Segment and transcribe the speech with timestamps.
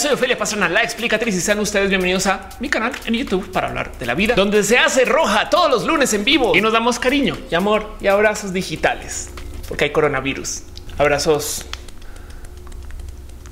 [0.00, 3.68] Soy Ofelia Pastrana, la explicatriz y sean ustedes bienvenidos a mi canal en YouTube para
[3.68, 6.72] hablar de la vida, donde se hace roja todos los lunes en vivo y nos
[6.72, 9.28] damos cariño amor y abrazos digitales
[9.68, 10.62] porque hay coronavirus.
[10.96, 11.66] Abrazos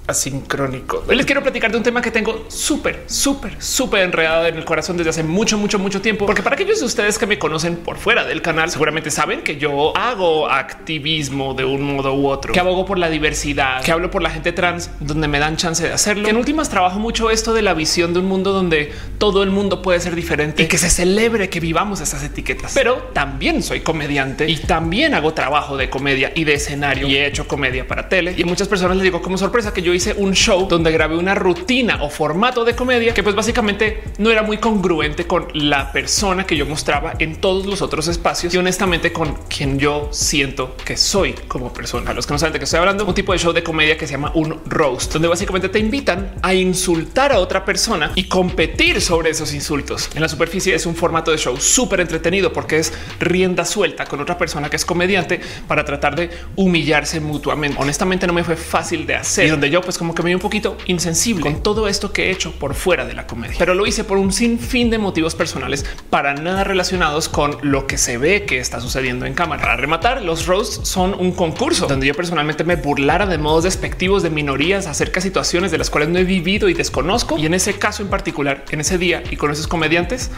[0.09, 1.05] asincrónico.
[1.07, 4.65] Hoy les quiero platicar de un tema que tengo súper, súper, súper enredado en el
[4.65, 6.25] corazón desde hace mucho, mucho, mucho tiempo.
[6.27, 9.59] Porque para aquellos de ustedes que me conocen por fuera del canal, seguramente saben que
[9.59, 14.11] yo hago activismo de un modo u otro, que abogo por la diversidad, que hablo
[14.11, 16.25] por la gente trans, donde me dan chance de hacerlo.
[16.25, 19.51] Que en últimas trabajo mucho esto de la visión de un mundo donde todo el
[19.51, 22.73] mundo puede ser diferente y que se celebre que vivamos esas etiquetas.
[22.75, 27.27] Pero también soy comediante y también hago trabajo de comedia y de escenario y he
[27.27, 28.35] hecho comedia para tele.
[28.37, 31.17] Y a muchas personas les digo como sorpresa que yo hice un show donde grabé
[31.17, 35.93] una rutina o formato de comedia que pues básicamente no era muy congruente con la
[35.93, 40.77] persona que yo mostraba en todos los otros espacios y honestamente con quien yo siento
[40.85, 42.13] que soy como persona.
[42.13, 43.99] A los que no saben de qué estoy hablando, un tipo de show de comedia
[43.99, 48.25] que se llama un roast, donde básicamente te invitan a insultar a otra persona y
[48.29, 50.11] competir sobre esos insultos.
[50.15, 54.21] En la superficie es un formato de show súper entretenido porque es rienda suelta con
[54.21, 57.77] otra persona que es comediante para tratar de humillarse mutuamente.
[57.81, 60.35] Honestamente no me fue fácil de hacer y donde yo pues como que me vi
[60.35, 63.73] un poquito insensible con todo esto que he hecho por fuera de la comedia, pero
[63.73, 68.19] lo hice por un sinfín de motivos personales para nada relacionados con lo que se
[68.19, 69.63] ve que está sucediendo en cámara.
[69.63, 74.23] Para rematar, los roasts son un concurso donde yo personalmente me burlara de modos despectivos
[74.23, 77.39] de minorías acerca de situaciones de las cuales no he vivido y desconozco.
[77.39, 80.31] Y en ese caso en particular, en ese día y con esos comediantes,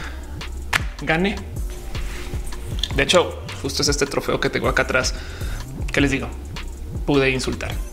[1.02, 1.34] gané.
[2.94, 5.12] De hecho, justo es este trofeo que tengo acá atrás.
[5.92, 6.28] que les digo?
[7.04, 7.89] Pude insultar.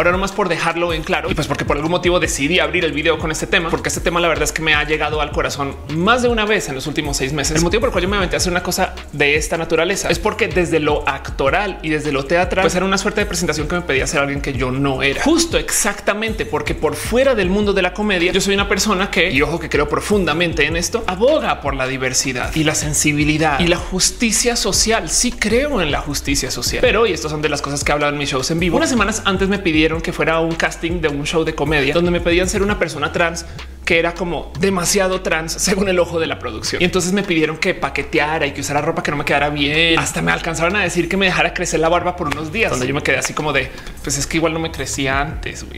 [0.00, 2.92] Ahora nomás por dejarlo en claro y pues porque por algún motivo decidí abrir el
[2.92, 5.30] video con este tema, porque este tema la verdad es que me ha llegado al
[5.30, 7.54] corazón más de una vez en los últimos seis meses.
[7.58, 10.08] El motivo por el cual yo me aventé a hacer una cosa de esta naturaleza
[10.08, 13.68] es porque desde lo actoral y desde lo teatral pues era una suerte de presentación
[13.68, 15.22] que me pedía ser alguien que yo no era.
[15.22, 19.30] Justo exactamente porque por fuera del mundo de la comedia yo soy una persona que,
[19.30, 23.66] y ojo que creo profundamente en esto, aboga por la diversidad y la sensibilidad y
[23.66, 25.10] la justicia social.
[25.10, 26.80] Sí creo en la justicia social.
[26.80, 28.78] Pero y estas son de las cosas que he hablado en mis shows en vivo.
[28.78, 32.12] Unas semanas antes me pidieron que fuera un casting de un show de comedia donde
[32.12, 33.44] me pedían ser una persona trans
[33.90, 36.80] que era como demasiado trans según el ojo de la producción.
[36.80, 39.98] Y entonces me pidieron que paqueteara y que usara ropa que no me quedara bien.
[39.98, 42.86] Hasta me alcanzaron a decir que me dejara crecer la barba por unos días, donde
[42.86, 43.68] yo me quedé así como de,
[44.04, 45.66] pues es que igual no me crecía antes.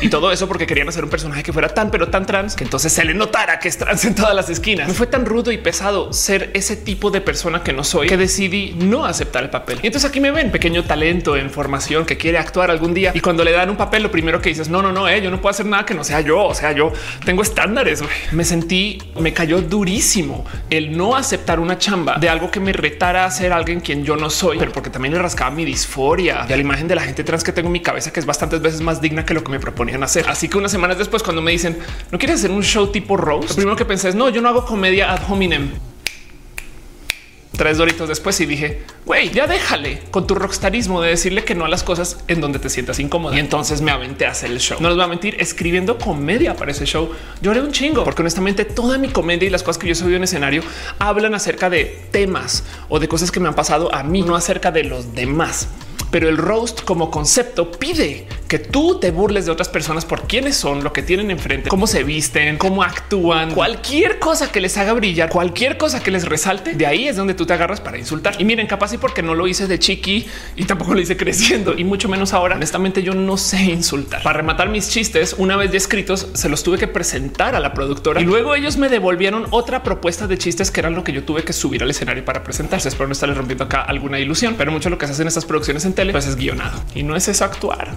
[0.00, 2.62] Y todo eso porque querían hacer un personaje que fuera tan, pero tan trans que
[2.62, 4.86] entonces se le notara que es trans en todas las esquinas.
[4.86, 8.16] Me fue tan rudo y pesado ser ese tipo de persona que no soy que
[8.16, 9.80] decidí no aceptar el papel.
[9.82, 13.10] Y entonces aquí me ven pequeño talento en formación que quiere actuar algún día.
[13.12, 15.32] Y cuando le dan un papel, lo primero que dices, no, no, no, eh, yo
[15.32, 16.44] no puedo hacer nada que no sea yo.
[16.44, 16.92] O sea, yo
[17.24, 18.02] tengo estándares.
[18.32, 23.24] Me sentí, me cayó durísimo el no aceptar una chamba de algo que me retara
[23.24, 26.52] a ser alguien quien yo no soy, pero porque también le rascaba mi disforia y
[26.52, 28.60] a la imagen de la gente trans que tengo en mi cabeza, que es bastantes
[28.60, 30.28] veces más digna que lo que me proponían hacer.
[30.28, 31.78] Así que unas semanas después, cuando me dicen
[32.10, 34.48] no quieres hacer un show tipo Rose, lo primero que pensé es no, yo no
[34.48, 35.70] hago comedia ad hominem
[37.58, 41.64] tres doritos después y dije, güey, ya déjale con tu rockstarismo de decirle que no
[41.64, 43.34] a las cosas en donde te sientas incómodo.
[43.34, 44.78] Y entonces me aventé a hacer el show.
[44.80, 47.10] No les voy a mentir, escribiendo comedia para ese show.
[47.42, 50.22] Lloré un chingo porque honestamente toda mi comedia y las cosas que yo subido en
[50.22, 50.62] escenario
[51.00, 54.70] hablan acerca de temas o de cosas que me han pasado a mí, no acerca
[54.70, 55.68] de los demás
[56.10, 60.56] pero el roast como concepto pide que tú te burles de otras personas por quiénes
[60.56, 64.94] son, lo que tienen enfrente, cómo se visten, cómo actúan, cualquier cosa que les haga
[64.94, 66.74] brillar, cualquier cosa que les resalte.
[66.74, 68.40] De ahí es donde tú te agarras para insultar.
[68.40, 70.26] Y miren, capaz y porque no lo hice de chiqui
[70.56, 72.56] y tampoco lo hice creciendo y mucho menos ahora.
[72.56, 74.22] Honestamente, yo no sé insultar.
[74.22, 77.74] Para rematar mis chistes, una vez ya escritos, se los tuve que presentar a la
[77.74, 81.24] productora y luego ellos me devolvieron otra propuesta de chistes que eran lo que yo
[81.24, 82.88] tuve que subir al escenario para presentarse.
[82.88, 85.84] Espero no estarles rompiendo acá alguna ilusión, pero mucho lo que se hacen estas producciones
[85.84, 87.88] en tele pues es guionado y no es eso actuar.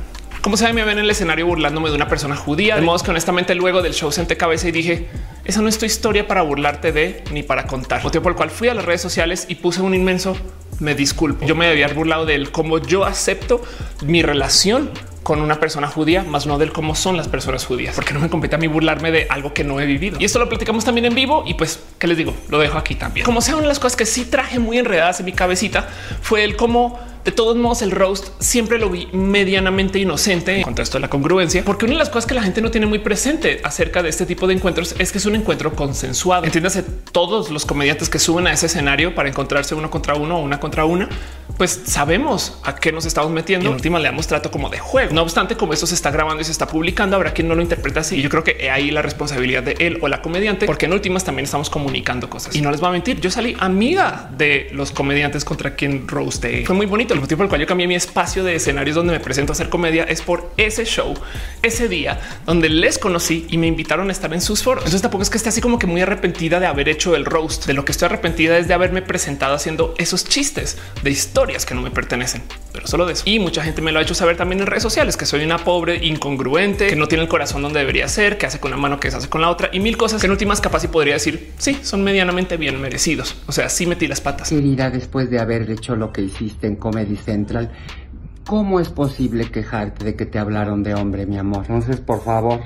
[0.42, 3.12] Como saben, me ven en el escenario burlándome de una persona judía, de modo que
[3.12, 5.08] honestamente luego del show senté cabeza y dije,
[5.46, 8.02] esa no es tu historia para burlarte de ni para contar.
[8.04, 10.36] Motivo por el cual fui a las redes sociales y puse un inmenso
[10.80, 11.46] me disculpo.
[11.46, 13.62] Yo me había burlado de él como yo acepto
[14.04, 14.90] mi relación
[15.22, 18.30] con una persona judía, más no del cómo son las personas judías, porque no me
[18.30, 20.18] compete a mí burlarme de algo que no he vivido.
[20.20, 22.34] Y esto lo platicamos también en vivo y pues, ¿qué les digo?
[22.50, 23.24] Lo dejo aquí también.
[23.28, 25.88] Como sea, una de las cosas que sí traje muy enredadas en mi cabecita
[26.22, 30.84] fue el cómo de todos modos, el roast siempre lo vi medianamente inocente en contra
[30.84, 33.00] esto de la congruencia, porque una de las cosas que la gente no tiene muy
[33.00, 36.46] presente acerca de este tipo de encuentros es que es un encuentro consensuado.
[36.46, 40.42] Entiéndase, todos los comediantes que suben a ese escenario para encontrarse uno contra uno o
[40.42, 41.10] una contra una,
[41.58, 43.68] pues sabemos a qué nos estamos metiendo.
[43.68, 45.14] En última le damos trato como de juego.
[45.14, 47.62] No obstante, como esto se está grabando y se está publicando, habrá quien no lo
[47.62, 48.22] interpreta así.
[48.22, 51.46] Yo creo que ahí la responsabilidad de él o la comediante, porque en últimas también
[51.46, 52.56] estamos comunicando cosas.
[52.56, 56.66] Y no les voy a mentir, yo salí amiga de los comediantes contra quien roasté.
[56.66, 59.14] Fue muy bonito el motivo por el cual yo cambié mi espacio de escenarios donde
[59.14, 61.14] me presento a hacer comedia es por ese show,
[61.62, 64.84] ese día donde les conocí y me invitaron a estar en sus foros.
[64.84, 67.66] Entonces tampoco es que esté así como que muy arrepentida de haber hecho el roast.
[67.66, 71.76] De lo que estoy arrepentida es de haberme presentado haciendo esos chistes de historias que
[71.76, 72.44] no me pertenecen,
[72.74, 73.24] pero solo de eso.
[73.26, 75.58] Y mucha gente me lo ha hecho saber también en redes sociales que soy una
[75.58, 79.00] pobre incongruente, que no tiene el corazón donde debería ser, que hace con una mano
[79.00, 81.16] que se hace con la otra y mil cosas que en últimas capaz y podría
[81.16, 83.36] decir sí, son medianamente bien merecidos.
[83.48, 84.50] O sea, sí metí las patas.
[84.50, 87.72] Querida, después de haber hecho lo que hiciste en Comedy Central,
[88.46, 91.66] ¿cómo es posible quejarte de que te hablaron de hombre, mi amor?
[91.68, 92.60] Entonces, por favor,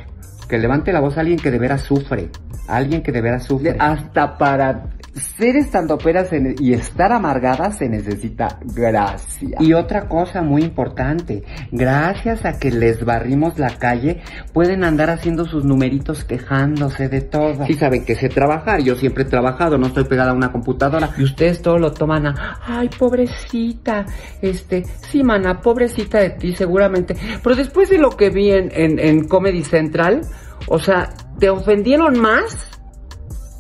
[0.49, 2.29] que levante la voz a alguien que de veras sufre.
[2.67, 3.77] Alguien que de veras sufre.
[3.79, 6.29] Hasta para ser estandoperas
[6.59, 9.57] y estar amargada se necesita gracia.
[9.59, 14.21] Y otra cosa muy importante, gracias a que les barrimos la calle,
[14.53, 17.65] pueden andar haciendo sus numeritos quejándose de todo.
[17.67, 21.09] Y saben que sé trabajar, yo siempre he trabajado, no estoy pegada a una computadora.
[21.17, 24.05] Y ustedes todo lo toman a, ay, pobrecita,
[24.41, 27.15] este, sí, mana, pobrecita de ti, seguramente.
[27.41, 30.21] Pero después de lo que vi en, en, en Comedy Central,
[30.67, 31.09] o sea,
[31.39, 32.69] ¿te ofendieron más?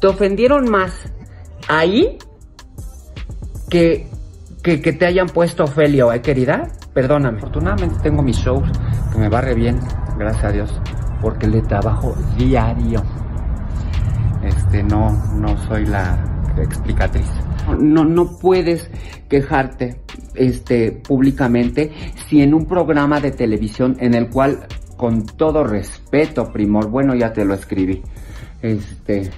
[0.01, 1.14] ¿Te ofendieron más
[1.67, 2.17] ahí
[3.69, 4.07] que,
[4.63, 6.67] que, que te hayan puesto Ofelio, ¿eh, querida?
[6.93, 7.37] Perdóname.
[7.37, 8.69] Afortunadamente tengo mis shows
[9.11, 9.79] que me barre bien,
[10.17, 10.81] gracias a Dios,
[11.21, 13.03] porque le trabajo diario.
[14.43, 16.23] Este, no, no soy la
[16.57, 17.27] explicatriz.
[17.79, 18.89] No, no puedes
[19.27, 20.01] quejarte,
[20.35, 21.91] este, públicamente
[22.27, 24.67] si en un programa de televisión en el cual,
[24.97, 28.01] con todo respeto, primor, bueno, ya te lo escribí,
[28.61, 29.31] este,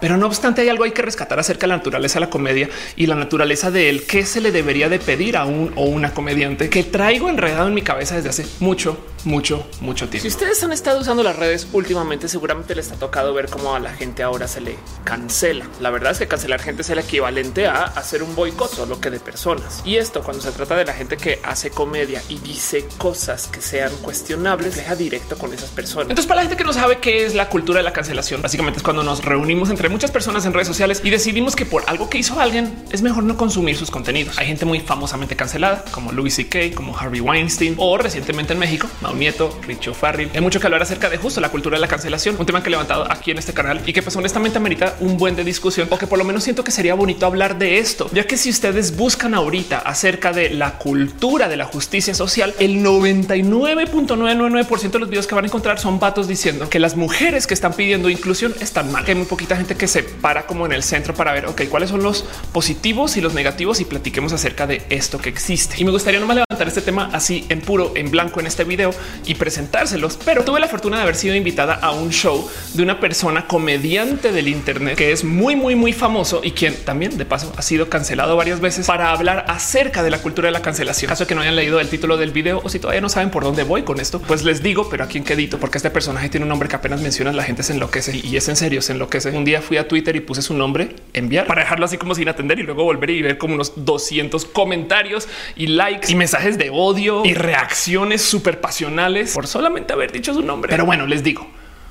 [0.00, 2.68] Pero no obstante, hay algo hay que rescatar acerca de la naturaleza de la comedia
[2.96, 4.04] y la naturaleza de él.
[4.04, 7.74] ¿Qué se le debería de pedir a un o una comediante que traigo enredado en
[7.74, 10.22] mi cabeza desde hace mucho, mucho, mucho tiempo?
[10.22, 13.80] Si ustedes han estado usando las redes últimamente, seguramente les ha tocado ver cómo a
[13.80, 15.66] la gente ahora se le cancela.
[15.80, 19.10] La verdad es que cancelar gente es el equivalente a hacer un boicot solo que
[19.10, 19.82] de personas.
[19.84, 23.60] Y esto cuando se trata de la gente que hace comedia y dice cosas que
[23.60, 26.10] sean cuestionables, deja directo con esas personas.
[26.10, 28.78] Entonces, para la gente que no sabe qué es la cultura de la cancelación, básicamente
[28.78, 32.08] es cuando nos reunimos entre muchas personas en redes sociales y decidimos que por algo
[32.08, 34.38] que hizo alguien es mejor no consumir sus contenidos.
[34.38, 38.88] Hay gente muy famosamente cancelada como Louis C.K., como Harvey Weinstein o recientemente en México,
[39.10, 40.30] Mau Nieto, Richo Farrell.
[40.32, 42.68] Hay mucho que hablar acerca de justo la cultura de la cancelación, un tema que
[42.68, 45.88] he levantado aquí en este canal y que pues honestamente amerita un buen de discusión
[45.90, 48.50] o que por lo menos siento que sería bonito hablar de esto, ya que si
[48.50, 55.10] ustedes buscan ahorita acerca de la cultura de la justicia social, el 99.999% de los
[55.10, 58.54] videos que van a encontrar son vatos diciendo que las mujeres que están pidiendo inclusión
[58.60, 61.32] están mal, que hay muy poquita gente que se para como en el centro para
[61.32, 65.30] ver, ok, cuáles son los positivos y los negativos y platiquemos acerca de esto que
[65.30, 65.74] existe.
[65.78, 68.94] Y me gustaría nomás levantar este tema así en puro, en blanco en este video
[69.26, 73.00] y presentárselos, pero tuve la fortuna de haber sido invitada a un show de una
[73.00, 77.52] persona comediante del Internet que es muy, muy, muy famoso y quien también de paso
[77.56, 81.08] ha sido cancelado varias veces para hablar acerca de la cultura de la cancelación.
[81.08, 83.44] Caso que no hayan leído el título del video o si todavía no saben por
[83.44, 86.44] dónde voy con esto, pues les digo, pero aquí en quedito, porque este personaje tiene
[86.44, 89.30] un nombre que apenas mencionas, la gente se enloquece y es en serio, se enloquece.
[89.30, 92.28] Un día fui a Twitter y puse su nombre, enviar para dejarlo así como sin
[92.28, 96.70] atender y luego volver y ver como unos 200 comentarios y likes y mensajes de
[96.70, 98.89] odio y reacciones súper pasionales
[99.34, 100.70] por solamente haber dicho su nombre.
[100.70, 101.46] Pero bueno, les digo,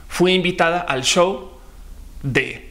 [0.08, 1.51] fui invitada al show
[2.24, 2.69] de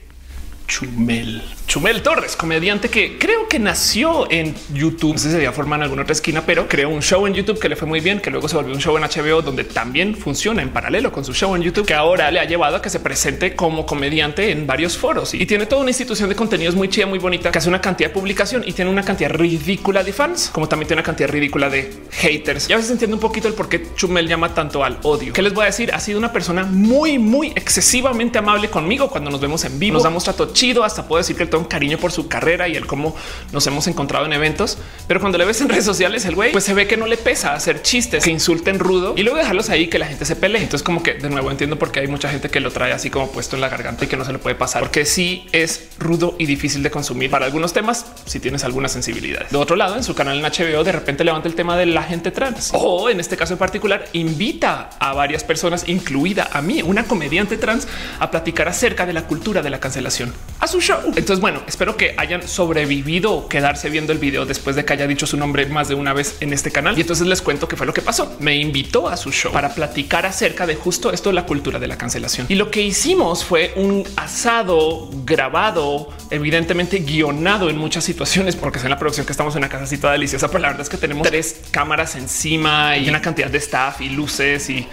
[0.68, 1.42] Chumel.
[1.66, 5.12] Chumel Torres, comediante que creo que nació en YouTube.
[5.12, 7.58] No sé si se forma en alguna otra esquina, pero creó un show en YouTube
[7.58, 10.14] que le fue muy bien, que luego se volvió un show en HBO donde también
[10.14, 12.88] funciona en paralelo con su show en YouTube, que ahora le ha llevado a que
[12.88, 16.88] se presente como comediante en varios foros y tiene toda una institución de contenidos muy
[16.88, 20.12] chida, muy bonita, que hace una cantidad de publicación y tiene una cantidad ridícula de
[20.12, 22.68] fans, como también tiene una cantidad ridícula de haters.
[22.68, 25.32] Ya a veces entiende un poquito el por qué Chumel llama tanto al odio.
[25.32, 25.92] ¿Qué les voy a decir?
[25.92, 29.94] Ha sido una persona muy, muy excesivamente amable conmigo cuando nos vemos en vivo.
[29.94, 32.66] Nos damos trato chido, hasta puedo decir que le tengo un cariño por su carrera
[32.66, 33.14] y el cómo
[33.52, 34.76] nos hemos encontrado en eventos.
[35.06, 37.16] Pero cuando le ves en redes sociales, el güey pues se ve que no le
[37.16, 40.62] pesa hacer chistes que insulten rudo y luego dejarlos ahí que la gente se pelee.
[40.62, 43.08] Entonces, como que de nuevo entiendo por qué hay mucha gente que lo trae así
[43.08, 45.90] como puesto en la garganta y que no se le puede pasar, porque sí es
[46.00, 48.06] rudo y difícil de consumir para algunos temas.
[48.26, 51.46] Si tienes alguna sensibilidad de otro lado, en su canal en HBO, de repente levanta
[51.46, 55.44] el tema de la gente trans o en este caso en particular, invita a varias
[55.44, 57.86] personas, incluida a mí, una comediante trans,
[58.18, 60.99] a platicar acerca de la cultura de la cancelación a su show.
[61.07, 65.26] Entonces, bueno, espero que hayan sobrevivido quedarse viendo el video después de que haya dicho
[65.26, 66.97] su nombre más de una vez en este canal.
[66.99, 68.37] Y entonces les cuento qué fue lo que pasó.
[68.40, 71.97] Me invitó a su show para platicar acerca de justo esto, la cultura de la
[71.97, 72.47] cancelación.
[72.49, 78.85] Y lo que hicimos fue un asado grabado, evidentemente guionado en muchas situaciones, porque es
[78.85, 80.49] en la producción que estamos en una casa así toda deliciosa.
[80.49, 84.09] Pero la verdad es que tenemos tres cámaras encima y una cantidad de staff y
[84.09, 84.87] luces y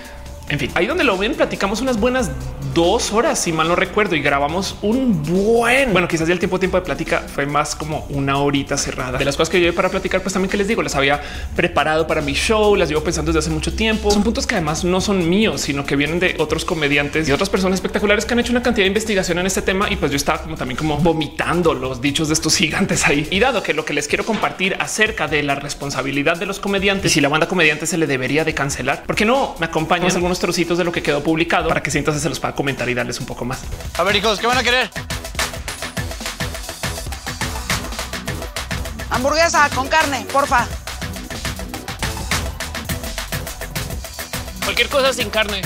[0.48, 2.30] En fin, ahí donde lo ven, platicamos unas buenas
[2.76, 5.94] dos horas, si mal no recuerdo, y grabamos un buen.
[5.94, 9.18] Bueno, quizás ya el tiempo de plática fue más como una horita cerrada.
[9.18, 11.22] De las cosas que yo para platicar, pues también que les digo, las había
[11.56, 14.12] preparado para mi show, las llevo pensando desde hace mucho tiempo.
[14.12, 17.50] Son puntos que además no son míos, sino que vienen de otros comediantes y otras
[17.50, 19.90] personas espectaculares que han hecho una cantidad de investigación en este tema.
[19.90, 23.28] Y pues yo estaba como también como vomitando los dichos de estos gigantes ahí.
[23.32, 27.12] Y dado que lo que les quiero compartir acerca de la responsabilidad de los comediantes
[27.12, 30.35] y si la banda comediante se le debería de cancelar, porque no me acompañas algunos
[30.40, 32.94] trocitos de lo que quedó publicado para que si entonces se los pueda comentar y
[32.94, 33.62] darles un poco más.
[33.98, 34.90] A ver, hijos, ¿qué van a querer?
[39.10, 40.68] Hamburguesa con carne, porfa.
[44.64, 45.62] Cualquier cosa sin carne.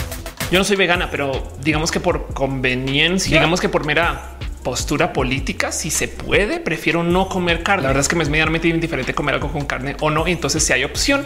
[0.51, 5.71] Yo no soy vegana, pero digamos que por conveniencia, digamos que por mera postura política,
[5.71, 7.83] si se puede, prefiero no comer carne.
[7.83, 10.27] La verdad es que me es medianamente indiferente comer algo con carne o no.
[10.27, 11.25] Entonces si hay opción,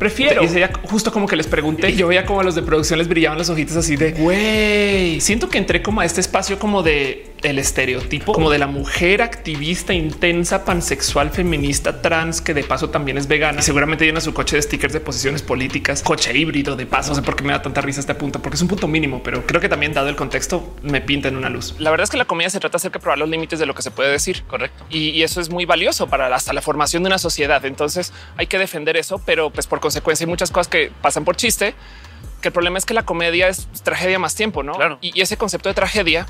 [0.00, 0.42] prefiero.
[0.42, 2.98] Y sería justo como que les pregunté y yo veía como a los de producción
[2.98, 5.20] les brillaban los ojitos así de güey.
[5.20, 9.22] Siento que entré como a este espacio como de el estereotipo como de la mujer
[9.22, 14.34] activista intensa, pansexual, feminista, trans, que de paso también es vegana y seguramente llena su
[14.34, 17.10] coche de stickers de posiciones políticas, coche híbrido de paso.
[17.10, 19.22] No sé por qué me da tanta risa este punto, porque es un punto mínimo,
[19.22, 21.74] pero creo que también dado el contexto me pinta en una luz.
[21.78, 23.66] La verdad es que la comedia se trata de hacer que probar los límites de
[23.66, 24.42] lo que se puede decir.
[24.46, 24.84] Correcto.
[24.90, 27.64] Y, y, eso es muy valioso para hasta la formación de una sociedad.
[27.64, 31.36] Entonces hay que defender eso, pero pues por consecuencia hay muchas cosas que pasan por
[31.36, 31.74] chiste,
[32.40, 34.72] que el problema es que la comedia es tragedia más tiempo, ¿no?
[34.72, 34.98] Claro.
[35.00, 36.26] Y, y ese concepto de tragedia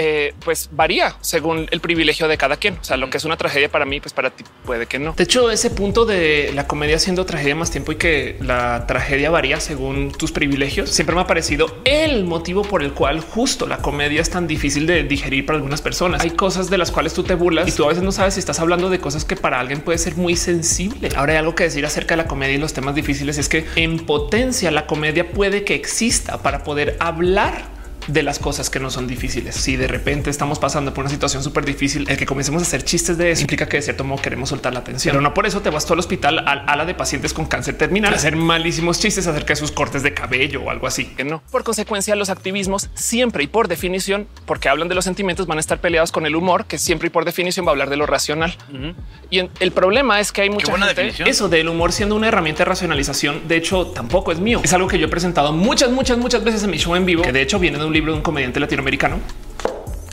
[0.00, 2.78] eh, pues varía según el privilegio de cada quien.
[2.80, 5.12] O sea, lo que es una tragedia para mí, pues para ti puede que no.
[5.14, 9.28] De hecho, ese punto de la comedia siendo tragedia más tiempo y que la tragedia
[9.30, 13.78] varía según tus privilegios, siempre me ha parecido el motivo por el cual justo la
[13.78, 16.22] comedia es tan difícil de digerir para algunas personas.
[16.22, 18.40] Hay cosas de las cuales tú te burlas y tú a veces no sabes si
[18.40, 21.08] estás hablando de cosas que para alguien puede ser muy sensible.
[21.16, 23.66] Ahora hay algo que decir acerca de la comedia y los temas difíciles es que
[23.74, 27.77] en potencia la comedia puede que exista para poder hablar
[28.08, 29.54] de las cosas que no son difíciles.
[29.54, 32.82] Si de repente estamos pasando por una situación súper difícil, el que comencemos a hacer
[32.82, 35.12] chistes de eso implica que de cierto modo queremos soltar la atención.
[35.12, 37.76] Pero no por eso te vas todo al hospital al ala de pacientes con cáncer
[37.76, 41.04] terminal a hacer malísimos chistes acerca de sus cortes de cabello o algo así.
[41.04, 41.42] Que no.
[41.50, 45.60] Por consecuencia, los activismos siempre y por definición, porque hablan de los sentimientos, van a
[45.60, 48.06] estar peleados con el humor, que siempre y por definición va a hablar de lo
[48.06, 48.56] racional.
[48.72, 48.94] Uh -huh.
[49.30, 50.88] Y en, el problema es que hay mucha gente.
[50.88, 51.28] Definición.
[51.28, 54.60] Eso del humor siendo una herramienta de racionalización, de hecho, tampoco es mío.
[54.64, 57.22] Es algo que yo he presentado muchas, muchas, muchas veces en mi show en vivo,
[57.22, 59.18] que de hecho viene de un libro de un comediante latinoamericano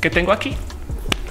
[0.01, 0.55] que tengo aquí.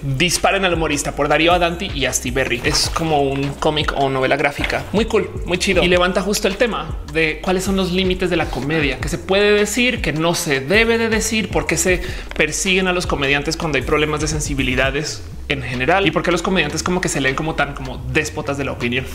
[0.02, 2.60] Disparen al humorista por Darío Adanti y Asti Berry.
[2.62, 6.56] Es como un cómic o novela gráfica muy cool, muy chido y levanta justo el
[6.56, 10.34] tema de cuáles son los límites de la comedia, que se puede decir, que no
[10.36, 12.02] se debe de decir, por qué se
[12.36, 16.42] persiguen a los comediantes cuando hay problemas de sensibilidades en general y por qué los
[16.42, 19.06] comediantes como que se leen como tan como déspotas de la opinión.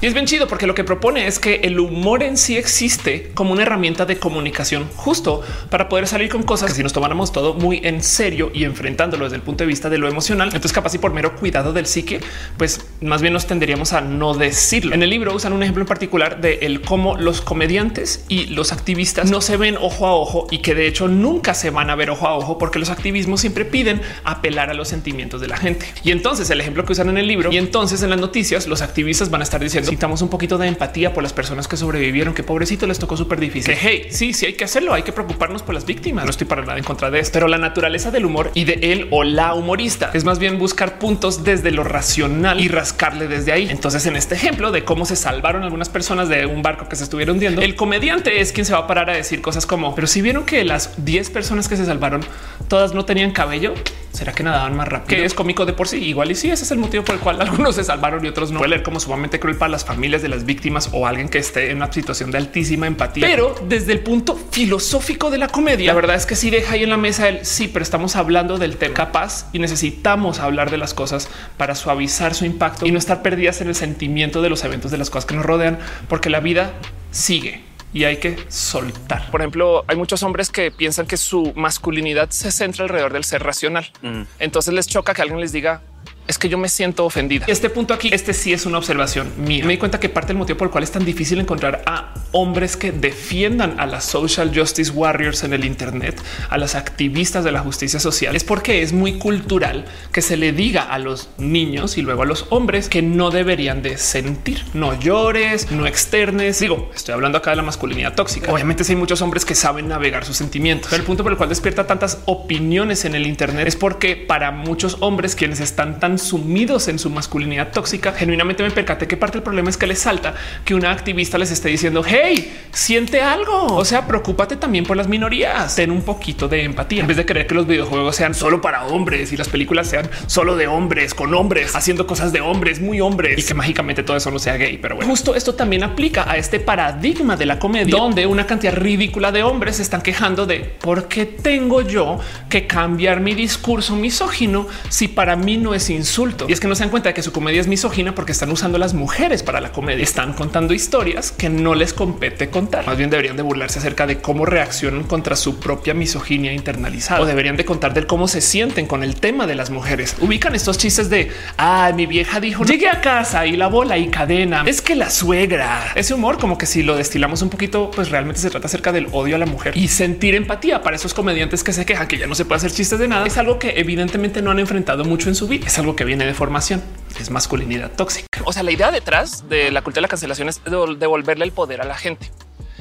[0.00, 3.30] Y es bien chido porque lo que propone es que el humor en sí existe
[3.34, 7.32] como una herramienta de comunicación justo para poder salir con cosas que si nos tomáramos
[7.32, 10.72] todo muy en serio y enfrentándolo desde el punto de vista de lo emocional, entonces
[10.72, 12.20] capaz y por mero cuidado del psique,
[12.58, 14.94] pues más bien nos tenderíamos a no decirlo.
[14.94, 18.72] En el libro usan un ejemplo en particular de el cómo los comediantes y los
[18.72, 21.94] activistas no se ven ojo a ojo y que de hecho nunca se van a
[21.94, 25.56] ver ojo a ojo porque los activismos siempre piden apelar a los sentimientos de la
[25.56, 25.86] gente.
[26.04, 28.82] Y entonces el ejemplo que usan en el libro y entonces en las noticias los
[28.82, 32.34] activistas van a estar diciendo necesitamos un poquito de empatía por las personas que sobrevivieron,
[32.34, 33.74] que pobrecito les tocó súper difícil.
[33.74, 36.24] Que, hey, sí, sí hay que hacerlo, hay que preocuparnos por las víctimas.
[36.24, 38.78] No estoy para nada en contra de esto, pero la naturaleza del humor y de
[38.92, 43.52] él o la humorista es más bien buscar puntos desde lo racional y rascarle desde
[43.52, 43.68] ahí.
[43.70, 47.04] Entonces, en este ejemplo de cómo se salvaron algunas personas de un barco que se
[47.04, 50.06] estuviera hundiendo, el comediante es quien se va a parar a decir cosas como, pero
[50.06, 52.22] si vieron que las 10 personas que se salvaron
[52.68, 53.74] todas no tenían cabello,
[54.12, 55.18] será que nadaban más rápido?
[55.18, 55.98] Que es cómico de por sí.
[55.98, 58.50] Igual y sí, ese es el motivo por el cual algunos se salvaron y otros
[58.50, 58.58] no.
[58.58, 61.70] Puede leer como sumamente cruel para las familias de las víctimas o alguien que esté
[61.70, 63.26] en una situación de altísima empatía.
[63.26, 66.82] Pero desde el punto filosófico de la comedia, la verdad es que sí deja ahí
[66.82, 70.78] en la mesa el sí, pero estamos hablando del tema capaz y necesitamos hablar de
[70.78, 71.28] las cosas
[71.58, 74.96] para suavizar su impacto y no estar perdidas en el sentimiento de los eventos de
[74.96, 75.78] las cosas que nos rodean,
[76.08, 76.72] porque la vida
[77.10, 79.30] sigue y hay que soltar.
[79.30, 83.42] Por ejemplo, hay muchos hombres que piensan que su masculinidad se centra alrededor del ser
[83.42, 83.90] racional.
[84.02, 84.22] Mm.
[84.38, 85.82] Entonces les choca que alguien les diga
[86.26, 87.46] es que yo me siento ofendida.
[87.48, 89.64] Este punto aquí, este sí es una observación mía.
[89.64, 92.14] Me di cuenta que parte del motivo por el cual es tan difícil encontrar a
[92.32, 97.52] hombres que defiendan a las social justice warriors en el Internet, a las activistas de
[97.52, 101.96] la justicia social, es porque es muy cultural que se le diga a los niños
[101.96, 104.64] y luego a los hombres que no deberían de sentir.
[104.74, 106.60] No llores, no externes.
[106.60, 108.52] Digo, estoy hablando acá de la masculinidad tóxica.
[108.52, 110.90] Obviamente, si hay muchos hombres que saben navegar sus sentimientos.
[110.90, 114.50] Pero el punto por el cual despierta tantas opiniones en el Internet es porque para
[114.50, 119.38] muchos hombres quienes están tan sumidos en su masculinidad tóxica, genuinamente me percaté que parte
[119.38, 123.66] del problema es que les salta que una activista les esté diciendo, hey, siente algo.
[123.76, 125.74] O sea, preocúpate también por las minorías.
[125.76, 128.86] Ten un poquito de empatía en vez de creer que los videojuegos sean solo para
[128.86, 133.00] hombres y las películas sean solo de hombres con hombres haciendo cosas de hombres muy
[133.00, 134.78] hombres y que mágicamente todo eso no sea gay.
[134.78, 138.74] Pero bueno, justo esto también aplica a este paradigma de la comedia donde una cantidad
[138.74, 142.18] ridícula de hombres se están quejando de por qué tengo yo
[142.48, 146.05] que cambiar mi discurso misógino si para mí no es insulto.
[146.48, 148.50] Y es que no se dan cuenta de que su comedia es misógina porque están
[148.50, 150.02] usando las mujeres para la comedia.
[150.02, 152.86] Están contando historias que no les compete contar.
[152.86, 157.26] Más bien deberían de burlarse acerca de cómo reaccionan contra su propia misoginia internalizada o
[157.26, 160.16] deberían de contar del cómo se sienten con el tema de las mujeres.
[160.20, 164.08] Ubican estos chistes de ah, mi vieja dijo llegué a casa y la bola y
[164.08, 164.62] cadena.
[164.66, 165.56] Es que la suegra
[165.94, 169.08] ese humor, como que si lo destilamos un poquito, pues realmente se trata acerca del
[169.12, 172.26] odio a la mujer y sentir empatía para esos comediantes que se quejan que ya
[172.26, 173.26] no se puede hacer chistes de nada.
[173.26, 175.66] Es algo que evidentemente no han enfrentado mucho en su vida.
[175.66, 176.82] Es algo que viene de formación.
[177.18, 178.40] Es masculinidad tóxica.
[178.44, 181.80] O sea, la idea detrás de la cultura de la cancelación es devolverle el poder
[181.80, 182.30] a la gente.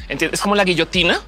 [0.10, 0.40] ¿Entiendes?
[0.40, 1.22] Es como la guillotina.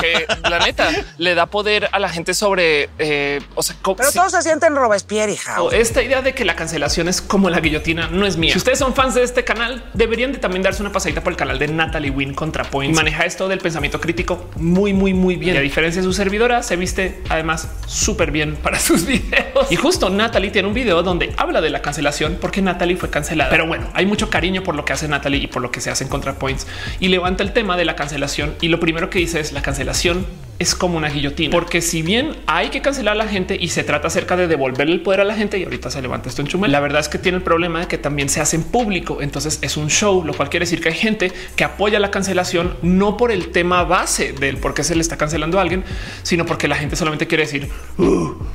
[0.00, 2.90] Que la neta le da poder a la gente sobre.
[2.98, 5.56] Eh, o sea, pero todos se sienten Robespierre, hija.
[5.72, 8.52] Esta idea de que la cancelación es como la guillotina no es mía.
[8.52, 11.36] Si ustedes son fans de este canal, deberían de también darse una pasadita por el
[11.36, 12.96] canal de Natalie Wynn ContraPoints.
[12.96, 15.54] Maneja esto del pensamiento crítico muy, muy, muy bien.
[15.54, 19.70] Y a diferencia de su servidora, se viste además súper bien para sus videos.
[19.70, 23.50] Y justo Natalie tiene un video donde habla de la cancelación porque Natalie fue cancelada.
[23.50, 25.90] Pero bueno, hay mucho cariño por lo que hace Natalie y por lo que se
[25.90, 26.66] hace en ContraPoints
[27.00, 29.77] y levanta el tema de la cancelación y lo primero que dice es la cancelación
[29.78, 30.26] cancelación
[30.58, 33.84] es como una guillotina, porque si bien hay que cancelar a la gente y se
[33.84, 36.48] trata acerca de devolverle el poder a la gente y ahorita se levanta esto en
[36.48, 39.18] chumel, la verdad es que tiene el problema de que también se hace en público.
[39.22, 42.76] Entonces es un show, lo cual quiere decir que hay gente que apoya la cancelación
[42.82, 45.84] no por el tema base del por qué se le está cancelando a alguien,
[46.24, 48.02] sino porque la gente solamente quiere decir uh,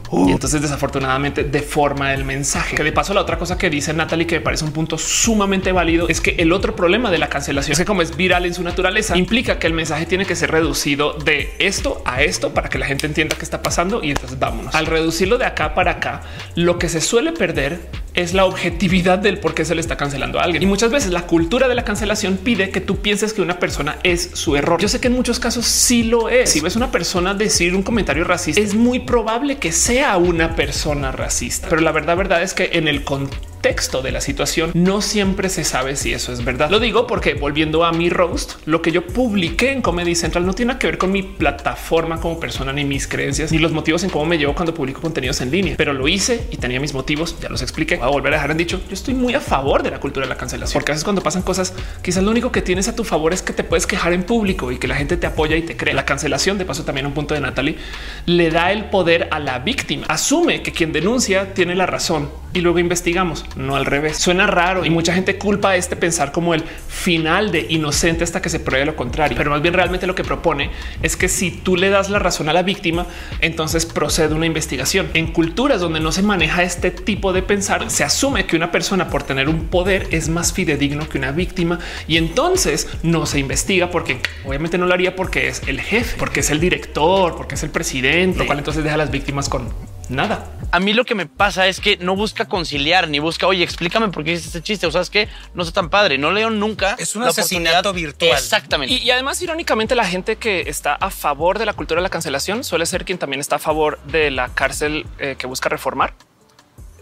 [0.09, 0.29] uh".
[0.29, 2.75] y entonces desafortunadamente deforma el mensaje.
[2.75, 5.71] Que de paso, la otra cosa que dice Natalie que me parece un punto sumamente
[5.71, 8.53] válido es que el otro problema de la cancelación es que como es viral en
[8.53, 12.69] su naturaleza, implica que el mensaje tiene que ser reducido de esto a esto para
[12.69, 14.73] que la gente entienda qué está pasando y entonces vámonos.
[14.73, 16.21] Al reducirlo de acá para acá,
[16.55, 17.79] lo que se suele perder
[18.13, 20.61] es la objetividad del por qué se le está cancelando a alguien.
[20.61, 23.97] Y muchas veces la cultura de la cancelación pide que tú pienses que una persona
[24.03, 24.79] es su error.
[24.79, 26.49] Yo sé que en muchos casos sí lo es.
[26.49, 31.11] Si ves una persona decir un comentario racista, es muy probable que sea una persona
[31.11, 31.67] racista.
[31.69, 35.63] Pero la verdad, verdad es que en el contexto de la situación no siempre se
[35.63, 36.69] sabe si eso es verdad.
[36.69, 40.53] Lo digo porque volviendo a mi roast, lo que yo publiqué en Comedy Central no
[40.53, 44.09] tiene que ver con mi plataforma como persona, ni mis creencias, ni los motivos en
[44.09, 47.37] cómo me llevo cuando publico contenidos en línea, pero lo hice y tenía mis motivos.
[47.41, 48.81] Ya los expliqué a volver a dejar en dicho.
[48.89, 51.23] Yo estoy muy a favor de la cultura de la cancelación, porque a veces cuando
[51.23, 54.11] pasan cosas, quizás lo único que tienes a tu favor es que te puedes quejar
[54.11, 55.93] en público y que la gente te apoya y te cree.
[55.93, 57.77] La cancelación, de paso, también un punto de Natalie,
[58.25, 60.05] le da el poder a la víctima.
[60.09, 64.17] Asume que quien denuncia tiene la razón y luego investigamos, no al revés.
[64.17, 68.49] Suena raro y mucha gente culpa este pensar como el final de inocente hasta que
[68.49, 69.37] se pruebe lo contrario.
[69.37, 70.69] Pero más bien realmente lo que propone
[71.01, 73.05] es que si tú le das la razón a la víctima,
[73.39, 75.09] entonces procede una investigación.
[75.13, 79.09] En culturas donde no se maneja este tipo de pensar, se asume que una persona
[79.09, 83.89] por tener un poder es más fidedigno que una víctima y entonces no se investiga
[83.89, 87.63] porque obviamente no lo haría porque es el jefe, porque es el director, porque es
[87.63, 89.69] el presidente, lo cual entonces deja a las víctimas con
[90.09, 90.45] nada.
[90.71, 94.09] A mí lo que me pasa es que no busca conciliar ni busca, oye, explícame
[94.09, 94.87] por qué hiciste este chiste.
[94.87, 96.17] O sabes que no está tan padre.
[96.17, 96.95] No leo nunca.
[96.97, 98.31] Es un asesinato virtual.
[98.31, 98.93] Exactamente.
[98.93, 102.63] Y, además, irónicamente, la gente que está a favor de la cultura de la cancelación
[102.63, 106.13] suele ser quien también está a favor de la cárcel eh, que busca reformar.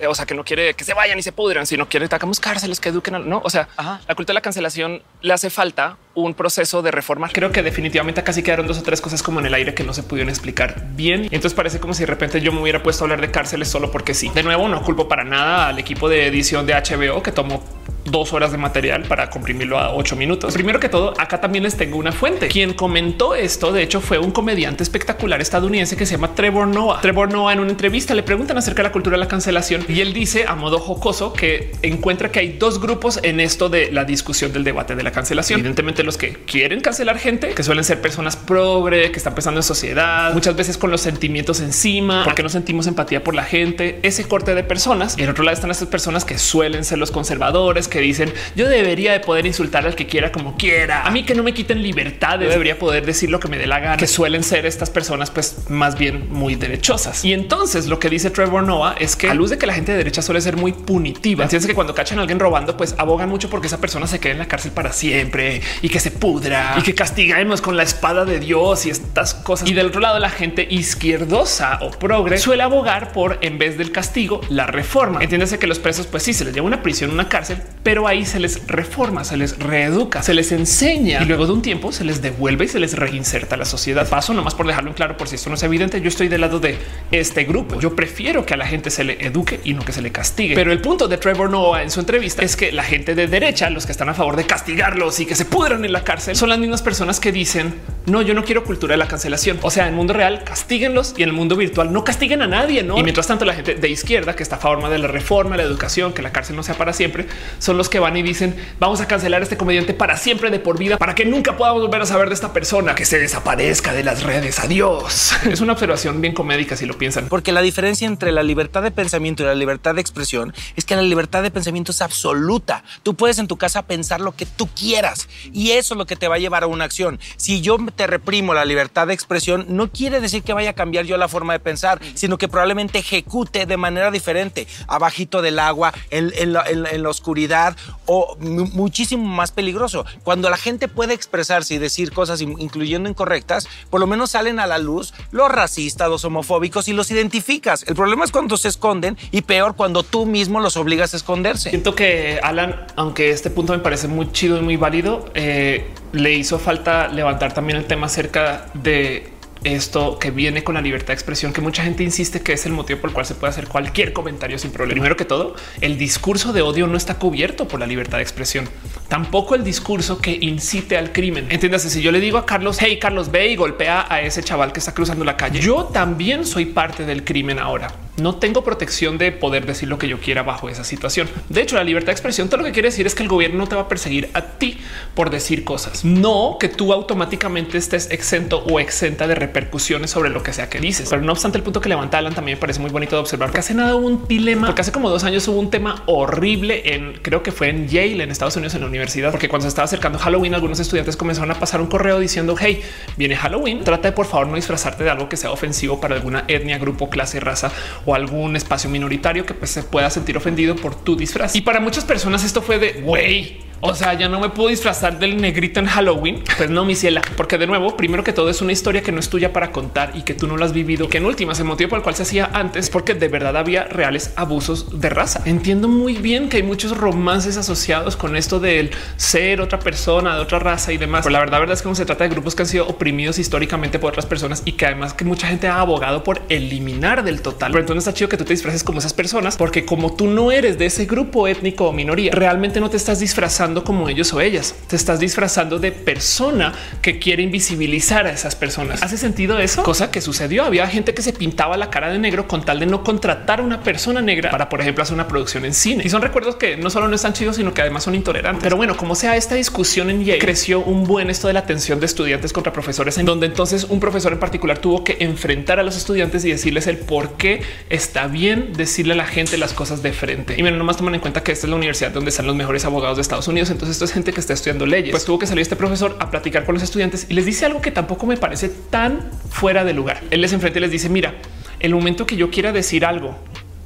[0.02, 2.16] Eh, o sea, que no quiere que se vayan y se pudran, sino quiere que
[2.16, 3.30] hagamos cárceles que eduquen.
[3.30, 7.32] No, o sea, la cultura de la cancelación le hace falta un proceso de reformar.
[7.32, 9.94] Creo que definitivamente casi quedaron dos o tres cosas como en el aire que no
[9.94, 11.26] se pudieron explicar bien.
[11.26, 13.70] Y entonces parece como si de repente yo me hubiera puesto a hablar de cárceles
[13.70, 14.30] solo porque sí.
[14.30, 17.64] De nuevo, no culpo para nada al equipo de edición de HBO que tomó
[18.06, 20.54] dos horas de material para comprimirlo a ocho minutos.
[20.54, 22.48] Primero que todo, acá también les tengo una fuente.
[22.48, 27.02] Quien comentó esto, de hecho, fue un comediante espectacular estadounidense que se llama Trevor Noah.
[27.02, 30.02] Trevor Noah en una entrevista le preguntan acerca de la cultura de la cancelación y
[30.02, 34.06] él dice a modo jocoso que encuentra que hay dos grupos en esto de la
[34.06, 35.60] discusión del debate de la cancelación.
[35.60, 39.64] Evidentemente los que quieren cancelar gente, que suelen ser personas progre, que están pensando en
[39.64, 44.28] sociedad, muchas veces con los sentimientos encima, porque no sentimos empatía por la gente, ese
[44.28, 45.18] corte de personas.
[45.18, 48.68] Y en otro lado están estas personas que suelen ser los conservadores, que dicen yo
[48.68, 51.04] debería de poder insultar al que quiera como quiera.
[51.04, 53.80] A mí que no me quiten libertad, debería poder decir lo que me dé la
[53.80, 57.24] gana, que suelen ser estas personas pues más bien muy derechosas.
[57.24, 59.92] Y entonces lo que dice Trevor Noah es que a luz de que la gente
[59.92, 63.30] de derecha suele ser muy punitiva, entiendes que cuando cachan a alguien robando, pues abogan
[63.30, 66.76] mucho porque esa persona se quede en la cárcel para siempre y que se pudra
[66.78, 69.70] y que castigamos con la espada de Dios y estas cosas.
[69.70, 73.92] Y del otro lado, la gente izquierdosa o progre suele abogar por en vez del
[73.92, 75.22] castigo, la reforma.
[75.22, 78.26] Entiéndase que los presos, pues sí, se les lleva una prisión, una cárcel, pero ahí
[78.26, 82.04] se les reforma, se les reeduca, se les enseña y luego de un tiempo se
[82.04, 84.08] les devuelve y se les reinserta a la sociedad.
[84.08, 86.00] Paso nomás por dejarlo en claro, por si esto no es evidente.
[86.02, 86.78] Yo estoy del lado de
[87.12, 87.80] este grupo.
[87.80, 90.54] Yo prefiero que a la gente se le eduque y no que se le castigue.
[90.54, 93.70] Pero el punto de Trevor Noah en su entrevista es que la gente de derecha,
[93.70, 96.50] los que están a favor de castigarlos y que se pudran en la cárcel, son
[96.50, 97.74] las mismas personas que dicen
[98.06, 99.60] no, yo no quiero cultura de la cancelación.
[99.62, 102.48] O sea, en el mundo real castíguenlos y en el mundo virtual no castiguen a
[102.48, 102.84] nadie.
[102.84, 102.98] ¿no?
[102.98, 105.64] Y mientras tanto, la gente de izquierda que está a favor de la reforma, la
[105.64, 107.28] educación, que la cárcel no sea para siempre,
[107.76, 110.98] los que van y dicen vamos a cancelar este comediante para siempre de por vida,
[110.98, 114.24] para que nunca podamos volver a saber de esta persona que se desaparezca de las
[114.24, 114.60] redes.
[114.60, 115.34] Adiós.
[115.52, 117.28] Es una observación bien comédica si lo piensan.
[117.28, 120.96] Porque la diferencia entre la libertad de pensamiento y la libertad de expresión es que
[120.96, 122.84] la libertad de pensamiento es absoluta.
[123.04, 126.16] Tú puedes en tu casa pensar lo que tú quieras y eso es lo que
[126.16, 127.20] te va a llevar a una acción.
[127.38, 131.06] Si yo te reprimo la libertad de expresión, no quiere decir que vaya a cambiar
[131.06, 135.94] yo la forma de pensar, sino que probablemente ejecute de manera diferente, abajito del agua,
[136.10, 137.61] en, en la, oscuridad
[138.06, 140.06] o muchísimo más peligroso.
[140.24, 144.68] Cuando la gente puede expresarse y decir cosas, incluyendo incorrectas, por lo menos salen a
[144.68, 147.84] la luz los racistas, los homofóbicos y los identificas.
[147.88, 151.70] El problema es cuando se esconden y peor cuando tú mismo los obligas a esconderse.
[151.70, 156.34] Siento que Alan, aunque este punto me parece muy chido y muy válido, eh, le
[156.34, 159.32] hizo falta levantar también el tema acerca de
[159.64, 162.74] esto que viene con la libertad de expresión, que mucha gente insiste que es el
[162.74, 164.94] motivo por el cual se puede hacer cualquier comentario sin problema.
[164.94, 168.68] Primero que todo, el discurso de odio no está cubierto por la libertad de expresión.
[169.08, 171.48] Tampoco el discurso que incite al crimen.
[171.50, 174.74] Entiéndase, si yo le digo a Carlos, hey Carlos, ve y golpea a ese chaval
[174.74, 177.92] que está cruzando la calle, yo también soy parte del crimen ahora.
[178.18, 181.30] No tengo protección de poder decir lo que yo quiera bajo esa situación.
[181.50, 183.58] De hecho, la libertad de expresión todo lo que quiere decir es que el gobierno
[183.58, 184.78] no te va a perseguir a ti
[185.16, 190.44] por decir cosas, no que tú automáticamente estés exento o exenta de repercusiones sobre lo
[190.44, 191.10] que sea que dices.
[191.10, 193.52] Pero no obstante, el punto que levanta Alan también me parece muy bonito de observar
[193.52, 196.94] que hace nada hubo un dilema, porque hace como dos años hubo un tema horrible
[196.94, 199.70] en creo que fue en Yale, en Estados Unidos, en la universidad, porque cuando se
[199.70, 202.82] estaba acercando Halloween, algunos estudiantes comenzaron a pasar un correo diciendo hey,
[203.18, 206.44] viene Halloween, trata de por favor no disfrazarte de algo que sea ofensivo para alguna
[206.48, 207.72] etnia, grupo, clase, raza
[208.06, 211.56] o algún espacio minoritario que pues, se pueda sentir ofendido por tu disfraz.
[211.56, 213.71] Y para muchas personas esto fue de güey.
[213.84, 216.44] O sea, ya no me puedo disfrazar del negrito en Halloween.
[216.58, 219.20] Pues no, mi ciela, porque de nuevo, primero que todo es una historia que no
[219.20, 221.10] es tuya para contar y que tú no lo has vivido.
[221.10, 223.86] Que en últimas, el motivo por el cual se hacía antes, porque de verdad había
[223.86, 225.42] reales abusos de raza.
[225.46, 230.42] Entiendo muy bien que hay muchos romances asociados con esto del ser otra persona de
[230.42, 231.24] otra raza y demás.
[231.24, 233.40] Pero la verdad, verdad es que no se trata de grupos que han sido oprimidos
[233.40, 237.42] históricamente por otras personas y que además que mucha gente ha abogado por eliminar del
[237.42, 237.72] total.
[237.72, 240.52] Pero entonces está chido que tú te disfraces como esas personas, porque como tú no
[240.52, 244.42] eres de ese grupo étnico o minoría, realmente no te estás disfrazando como ellos o
[244.42, 244.76] ellas.
[244.88, 249.02] Te estás disfrazando de persona que quiere invisibilizar a esas personas.
[249.02, 249.84] ¿Hace sentido eso?
[249.84, 250.64] Cosa que sucedió.
[250.64, 253.64] Había gente que se pintaba la cara de negro con tal de no contratar a
[253.64, 256.04] una persona negra para, por ejemplo, hacer una producción en cine.
[256.06, 258.64] Y son recuerdos que no solo no están chidos, sino que además son intolerantes.
[258.64, 262.00] Pero bueno, como sea, esta discusión en Yale creció un buen esto de la tensión
[262.00, 265.84] de estudiantes contra profesores, en donde entonces un profesor en particular tuvo que enfrentar a
[265.84, 270.02] los estudiantes y decirles el por qué está bien decirle a la gente las cosas
[270.02, 270.56] de frente.
[270.58, 272.86] Y bueno, nomás toman en cuenta que esta es la universidad donde están los mejores
[272.86, 273.61] abogados de Estados Unidos.
[273.70, 275.12] Entonces esto es gente que está estudiando leyes.
[275.12, 277.82] Pues tuvo que salir este profesor a platicar con los estudiantes y les dice algo
[277.82, 280.22] que tampoco me parece tan fuera de lugar.
[280.32, 281.36] Él les enfrenta y les dice, mira,
[281.80, 283.36] el momento que yo quiera decir algo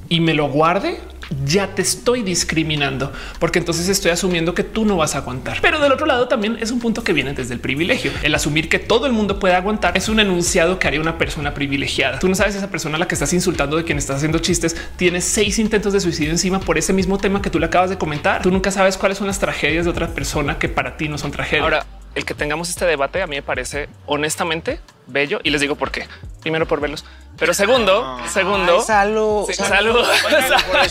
[0.09, 0.99] y me lo guarde,
[1.45, 5.59] ya te estoy discriminando, porque entonces estoy asumiendo que tú no vas a aguantar.
[5.61, 8.11] Pero del otro lado también es un punto que viene desde el privilegio.
[8.23, 11.53] El asumir que todo el mundo puede aguantar es un enunciado que haría una persona
[11.53, 12.19] privilegiada.
[12.19, 14.75] Tú no sabes esa persona a la que estás insultando, de quien estás haciendo chistes,
[14.97, 17.97] tiene seis intentos de suicidio encima por ese mismo tema que tú le acabas de
[17.97, 18.41] comentar.
[18.41, 21.31] Tú nunca sabes cuáles son las tragedias de otra persona que para ti no son
[21.31, 21.63] tragedias.
[21.63, 21.85] Ahora,
[22.15, 25.91] el que tengamos este debate a mí me parece honestamente bello y les digo por
[25.91, 26.07] qué.
[26.41, 27.03] Primero por verlos,
[27.39, 30.05] pero segundo, segundo, Ay, salud, Sí, salud.
[30.05, 30.05] salud.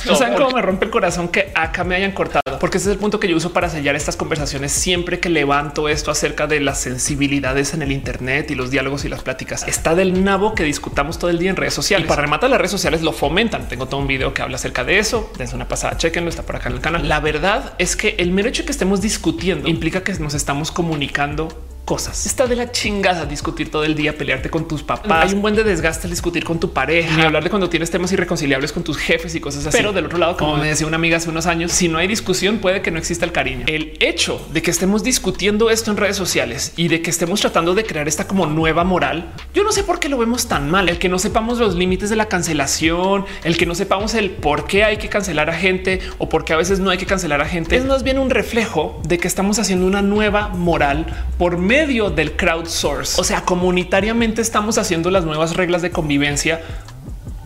[0.07, 2.95] No saben cómo me rompe el corazón que acá me hayan cortado, porque ese es
[2.95, 6.59] el punto que yo uso para sellar estas conversaciones siempre que levanto esto acerca de
[6.61, 9.67] las sensibilidades en el Internet y los diálogos y las pláticas.
[9.69, 12.07] Está del nabo que discutamos todo el día en redes sociales.
[12.07, 13.69] Y para rematar, las redes sociales lo fomentan.
[13.69, 15.31] Tengo todo un video que habla acerca de eso.
[15.39, 17.09] Dense una pasada, chequenlo, está por acá en el canal.
[17.09, 20.73] La verdad es que el mero hecho de que estemos discutiendo implica que nos estamos
[20.73, 21.49] comunicando
[21.85, 22.27] cosas.
[22.27, 25.29] Está de la chingada discutir todo el día, pelearte con tus papás.
[25.29, 27.91] Hay un buen de desgaste al discutir con tu pareja, y hablar de cuando tienes
[27.91, 29.77] temas irreconciliables con tus jefes y cosas así.
[29.77, 32.09] Pero del otro lado, como me decía una amiga hace unos años, si no hay
[32.09, 33.67] discusión, puede que no exista el cariño.
[33.69, 37.75] El hecho de que estemos discutiendo esto en redes sociales y de que estemos tratando
[37.75, 40.89] de crear esta como nueva moral, yo no sé por qué lo vemos tan mal.
[40.89, 44.67] El que no sepamos los límites de la cancelación, el que no sepamos el por
[44.67, 47.41] qué hay que cancelar a gente o por qué a veces no hay que cancelar
[47.43, 51.59] a gente, es más bien un reflejo de que estamos haciendo una nueva moral por
[51.59, 53.21] medio del crowdsource.
[53.21, 56.63] O sea, comunitariamente estamos haciendo las nuevas reglas de convivencia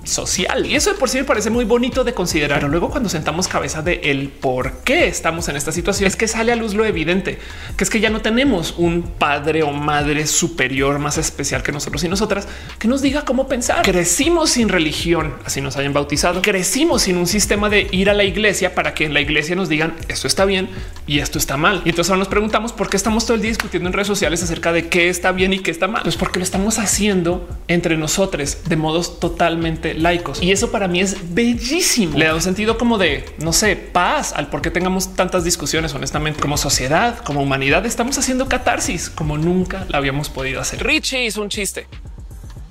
[0.08, 0.66] social.
[0.66, 2.62] Y eso de por sí me parece muy bonito de considerar.
[2.64, 6.52] Luego cuando sentamos cabeza de el por qué estamos en esta situación, es que sale
[6.52, 7.38] a luz lo evidente,
[7.76, 12.02] que es que ya no tenemos un padre o madre superior más especial que nosotros
[12.04, 13.82] y nosotras que nos diga cómo pensar.
[13.82, 16.42] Crecimos sin religión, así nos hayan bautizado.
[16.42, 19.68] Crecimos sin un sistema de ir a la iglesia para que en la iglesia nos
[19.68, 20.68] digan esto está bien
[21.06, 21.82] y esto está mal.
[21.84, 24.42] Y entonces ahora nos preguntamos por qué estamos todo el día discutiendo en redes sociales
[24.42, 26.02] acerca de qué está bien y qué está mal.
[26.02, 30.42] Pues porque lo estamos haciendo entre nosotros de modos totalmente laicos.
[30.42, 32.18] Y eso para mí es bellísimo.
[32.18, 35.94] Le da un sentido como de, no sé, paz al por qué tengamos tantas discusiones,
[35.94, 40.82] honestamente, como sociedad, como humanidad, estamos haciendo catarsis como nunca la habíamos podido hacer.
[40.84, 41.86] Richie hizo un chiste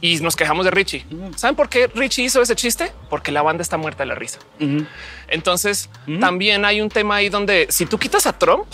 [0.01, 1.05] y nos quejamos de Richie.
[1.35, 2.91] ¿Saben por qué Richie hizo ese chiste?
[3.09, 4.39] Porque la banda está muerta de la risa.
[5.27, 8.67] Entonces también hay un tema ahí donde si tú quitas a Trump,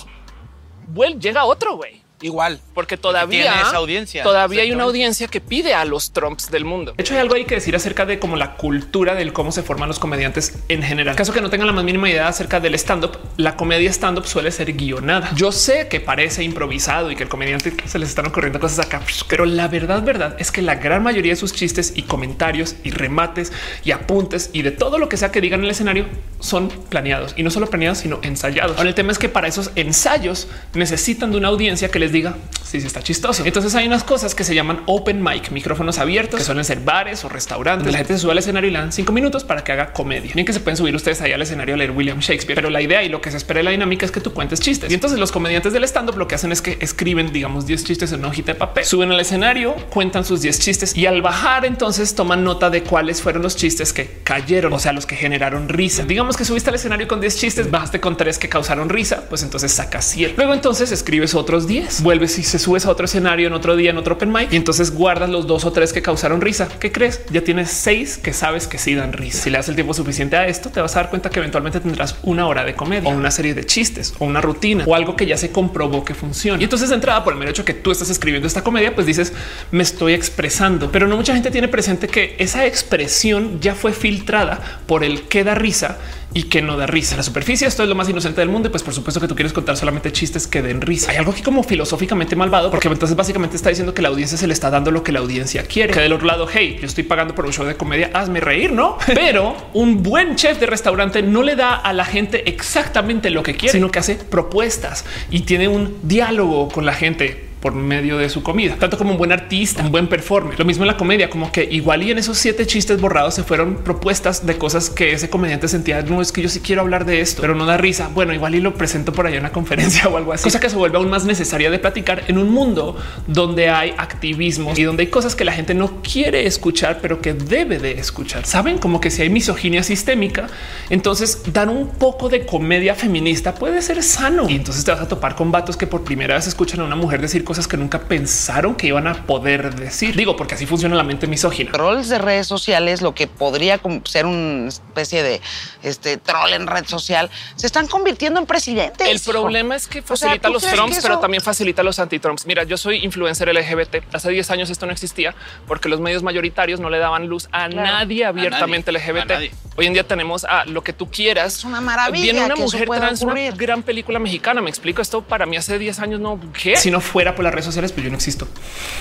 [0.94, 2.03] well, llega otro güey.
[2.24, 2.60] Igual.
[2.74, 4.24] Porque todavía tiene esa audiencia.
[4.24, 6.94] Todavía hay una audiencia que pide a los Trumps del mundo.
[6.96, 9.62] De hecho, hay algo ahí que decir acerca de cómo la cultura del cómo se
[9.62, 11.16] forman los comediantes en general.
[11.16, 14.20] Caso que no tengan la más mínima idea acerca del stand up, la comedia stand
[14.20, 15.32] up suele ser guionada.
[15.36, 19.02] Yo sé que parece improvisado y que el comediante se les están ocurriendo cosas acá,
[19.28, 22.92] pero la verdad, verdad es que la gran mayoría de sus chistes y comentarios y
[22.92, 23.52] remates
[23.84, 26.06] y apuntes y de todo lo que sea que digan en el escenario
[26.40, 28.78] son planeados y no solo planeados, sino ensayados.
[28.78, 32.38] Ahora el tema es que para esos ensayos necesitan de una audiencia que les diga
[32.74, 33.44] si sí, está chistoso.
[33.46, 37.24] Entonces hay unas cosas que se llaman open mic, micrófonos abiertos, que suelen ser bares
[37.24, 37.92] o restaurantes.
[37.92, 40.32] La gente se sube al escenario y le dan cinco minutos para que haga comedia.
[40.34, 42.82] Bien que se pueden subir ustedes ahí al escenario a leer William Shakespeare, pero la
[42.82, 44.90] idea y lo que se espera de la dinámica es que tú cuentes chistes.
[44.90, 47.84] Y entonces los comediantes del stand up lo que hacen es que escriben, digamos, 10
[47.84, 51.22] chistes en una hojita de papel, suben al escenario, cuentan sus 10 chistes y al
[51.22, 55.16] bajar entonces toman nota de cuáles fueron los chistes que cayeron, o sea, los que
[55.16, 56.06] generaron risa.
[56.06, 59.44] Digamos que subiste al escenario con 10 chistes, bajaste con tres que causaron risa, pues
[59.44, 60.34] entonces sacas 7.
[60.38, 63.92] Luego entonces escribes otros 10, vuelves y se subes a otro escenario en otro día,
[63.92, 66.68] en otro open mic y entonces guardas los dos o tres que causaron risa.
[66.80, 67.22] ¿Qué crees?
[67.30, 69.44] Ya tienes seis que sabes que sí dan risa.
[69.44, 71.80] Si le das el tiempo suficiente a esto, te vas a dar cuenta que eventualmente
[71.80, 75.16] tendrás una hora de comedia o una serie de chistes o una rutina o algo
[75.16, 76.60] que ya se comprobó que funciona.
[76.60, 79.08] Y entonces de entrada, por el mero hecho que tú estás escribiendo esta comedia, pues
[79.08, 79.34] dices
[79.72, 84.82] me estoy expresando, pero no mucha gente tiene presente que esa expresión ya fue filtrada
[84.88, 85.98] por el que da risa
[86.34, 87.16] y que no da risa.
[87.16, 89.36] La superficie esto es lo más inocente del mundo y pues por supuesto que tú
[89.36, 91.12] quieres contar solamente chistes que den risa.
[91.12, 94.48] Hay algo aquí como filosóficamente malvado porque entonces básicamente está diciendo que la audiencia se
[94.48, 95.94] le está dando lo que la audiencia quiere.
[95.94, 98.72] Que del otro lado, hey, yo estoy pagando por un show de comedia, hazme reír,
[98.72, 98.98] ¿no?
[99.08, 103.56] Pero un buen chef de restaurante no le da a la gente exactamente lo que
[103.56, 108.28] quiere, sino que hace propuestas y tiene un diálogo con la gente por medio de
[108.28, 110.60] su comida, tanto como un buen artista, un buen performer.
[110.60, 113.44] Lo mismo en la comedia, como que igual y en esos siete chistes borrados se
[113.44, 116.02] fueron propuestas de cosas que ese comediante sentía.
[116.02, 118.10] No es que yo sí quiero hablar de esto, pero no da risa.
[118.14, 120.70] Bueno, igual y lo presento por allá en una conferencia o algo así, cosa que
[120.70, 122.98] se vuelve aún más necesaria de platicar en un mundo
[123.28, 127.34] donde hay activismo y donde hay cosas que la gente no quiere escuchar, pero que
[127.34, 128.46] debe de escuchar.
[128.46, 130.48] Saben como que si hay misoginia sistémica,
[130.90, 135.08] entonces dar un poco de comedia feminista puede ser sano y entonces te vas a
[135.08, 138.00] topar con vatos que por primera vez escuchan a una mujer decir cosas que nunca
[138.00, 140.16] pensaron que iban a poder decir.
[140.16, 141.72] Digo, porque así funciona la mente misógina.
[141.72, 145.42] Trolls de redes sociales, lo que podría ser una especie de
[145.84, 149.08] este troll en red social, se están convirtiendo en presidentes.
[149.08, 149.32] El hijo.
[149.32, 152.46] problema es que O sea, facilita ¿tú los Trumps, pero también facilita los anti-Trumps.
[152.46, 154.14] Mira, yo soy influencer LGBT.
[154.14, 155.34] Hace 10 años esto no existía
[155.68, 159.32] porque los medios mayoritarios no le daban luz a nadie abiertamente nadie, LGBT.
[159.32, 159.52] a nadie.
[159.76, 161.58] Hoy en día tenemos a lo que tú quieras.
[161.58, 163.56] Es una maravilla Viene una que eso mujer pueda trans, una ocurrir.
[163.56, 164.62] gran película mexicana.
[164.62, 166.20] Me explico esto para mí hace 10 años.
[166.20, 166.78] No, ¿qué?
[166.78, 168.48] Si no fuera por las redes sociales, pues yo no existo.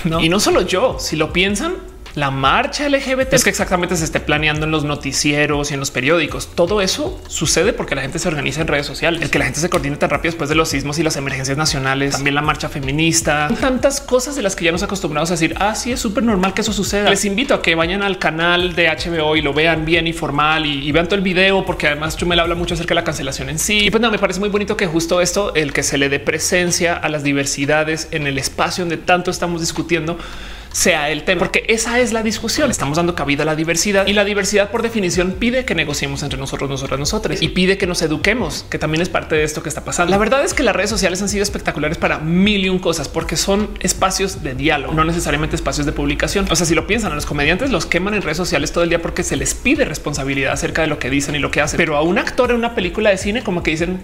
[0.03, 0.19] ¿no?
[0.21, 1.75] Y no solo yo, si lo piensan,
[2.15, 5.89] la marcha LGBT es que exactamente se esté planeando en los noticieros y en los
[5.89, 6.49] periódicos.
[6.53, 9.21] Todo eso sucede porque la gente se organiza en redes sociales.
[9.21, 11.57] El que la gente se coordine tan rápido después de los sismos y las emergencias
[11.57, 15.55] nacionales, también la marcha feminista, tantas cosas de las que ya nos acostumbramos a decir.
[15.59, 17.09] Ah, sí, es súper normal que eso suceda.
[17.09, 20.65] Les invito a que vayan al canal de HBO y lo vean bien y formal
[20.65, 23.49] y, y vean todo el video, porque además Chumel habla mucho acerca de la cancelación
[23.49, 23.85] en sí.
[23.85, 26.19] Y pues nada, me parece muy bonito que justo esto, el que se le dé
[26.19, 30.17] presencia a las diversidades en el espacio donde tanto estamos discutiendo,
[30.73, 32.69] sea el tema, porque esa es la discusión.
[32.69, 36.37] Estamos dando cabida a la diversidad y la diversidad por definición pide que negociemos entre
[36.37, 39.69] nosotros, nosotras, nosotros y pide que nos eduquemos, que también es parte de esto que
[39.69, 40.11] está pasando.
[40.11, 43.07] La verdad es que las redes sociales han sido espectaculares para mil y un cosas
[43.07, 46.47] porque son espacios de diálogo, no necesariamente espacios de publicación.
[46.49, 48.89] O sea, si lo piensan, a los comediantes los queman en redes sociales todo el
[48.89, 51.77] día porque se les pide responsabilidad acerca de lo que dicen y lo que hacen.
[51.77, 54.01] Pero a un actor en una película de cine, como que dicen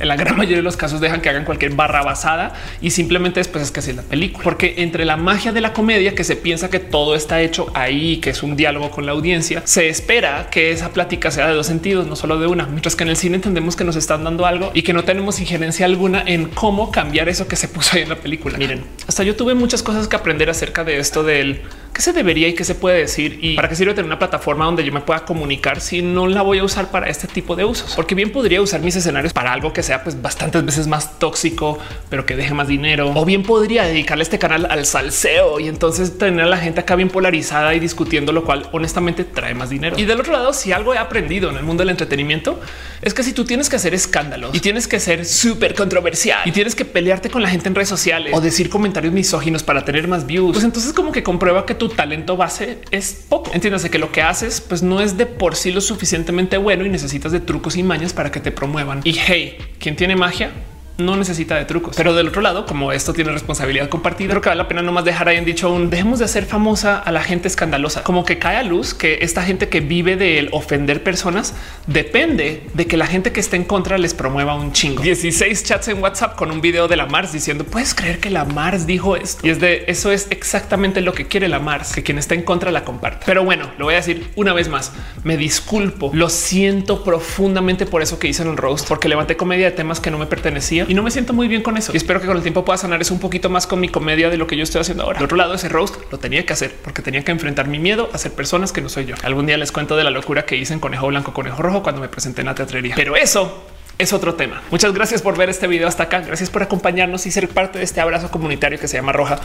[0.00, 3.40] en la gran mayoría de los casos dejan que hagan cualquier barra basada y simplemente
[3.40, 6.36] después es que es la película, porque entre la magia de la comedia que se
[6.36, 10.48] piensa que todo está hecho ahí, que es un diálogo con la audiencia, se espera
[10.50, 13.16] que esa plática sea de dos sentidos, no solo de una, mientras que en el
[13.16, 16.90] cine entendemos que nos están dando algo y que no tenemos injerencia alguna en cómo
[16.90, 18.58] cambiar eso que se puso ahí en la película.
[18.58, 21.62] Miren, hasta yo tuve muchas cosas que aprender acerca de esto del
[21.96, 24.66] qué se debería y qué se puede decir y para qué sirve tener una plataforma
[24.66, 27.64] donde yo me pueda comunicar si no la voy a usar para este tipo de
[27.64, 31.18] usos, porque bien podría usar mis escenarios para algo que sea pues bastantes veces más
[31.18, 31.78] tóxico,
[32.10, 36.18] pero que deje más dinero, o bien podría dedicarle este canal al salseo y entonces
[36.18, 39.98] tener a la gente acá bien polarizada y discutiendo, lo cual honestamente trae más dinero.
[39.98, 42.60] Y del otro lado, si algo he aprendido en el mundo del entretenimiento
[43.00, 46.52] es que si tú tienes que hacer escándalos y tienes que ser súper controversial y
[46.52, 50.08] tienes que pelearte con la gente en redes sociales o decir comentarios misóginos para tener
[50.08, 53.50] más views, pues entonces como que comprueba que tu talento base es poco.
[53.52, 56.88] Entiéndase que lo que haces pues no es de por sí lo suficientemente bueno y
[56.88, 59.00] necesitas de trucos y mañas para que te promuevan.
[59.04, 60.50] Y hey, ¿quién tiene magia?
[60.98, 61.96] No necesita de trucos.
[61.96, 65.04] Pero del otro lado, como esto tiene responsabilidad compartida, creo que vale la pena nomás
[65.04, 68.38] dejar ahí en dicho un dejemos de hacer famosa a la gente escandalosa, como que
[68.38, 71.54] cae a luz que esta gente que vive de ofender personas
[71.86, 75.02] depende de que la gente que esté en contra les promueva un chingo.
[75.02, 78.44] 16 chats en WhatsApp con un video de la Mars diciendo puedes creer que la
[78.44, 82.02] Mars dijo esto y es de eso es exactamente lo que quiere la Mars, que
[82.02, 83.24] quien está en contra la comparte.
[83.26, 84.92] Pero bueno, lo voy a decir una vez más.
[85.24, 89.66] Me disculpo, lo siento profundamente por eso que hice en el roast, porque levanté comedia
[89.66, 91.92] de temas que no me pertenecían y no me siento muy bien con eso.
[91.92, 94.30] Y espero que con el tiempo pueda sanar eso un poquito más con mi comedia
[94.30, 95.18] de lo que yo estoy haciendo ahora.
[95.18, 98.08] De otro lado, ese roast lo tenía que hacer porque tenía que enfrentar mi miedo
[98.12, 99.14] a ser personas que no soy yo.
[99.22, 102.00] Algún día les cuento de la locura que hice en Conejo Blanco, Conejo Rojo cuando
[102.00, 102.94] me presenté en la teatrería.
[102.94, 103.64] Pero eso
[103.98, 104.62] es otro tema.
[104.70, 106.20] Muchas gracias por ver este video hasta acá.
[106.20, 109.40] Gracias por acompañarnos y ser parte de este abrazo comunitario que se llama Roja.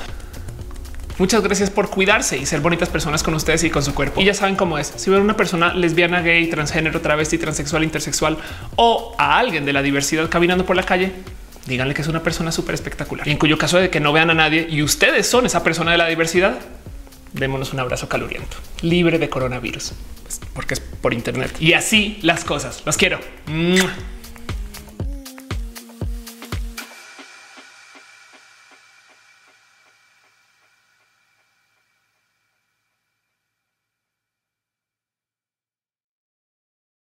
[1.17, 4.21] Muchas gracias por cuidarse y ser bonitas personas con ustedes y con su cuerpo.
[4.21, 4.93] Y ya saben cómo es.
[4.95, 8.37] Si ven una persona lesbiana, gay, transgénero, travesti, transexual, intersexual
[8.75, 11.11] o a alguien de la diversidad caminando por la calle,
[11.67, 13.27] díganle que es una persona súper espectacular.
[13.27, 15.91] Y en cuyo caso de que no vean a nadie y ustedes son esa persona
[15.91, 16.59] de la diversidad,
[17.33, 19.93] démonos un abrazo caluriento, libre de coronavirus,
[20.53, 21.55] porque es por internet.
[21.59, 22.83] Y así las cosas.
[22.85, 23.19] Los quiero.